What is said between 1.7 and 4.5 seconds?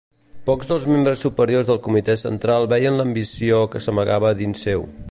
Comitè Central veien l'ambició que s'amagava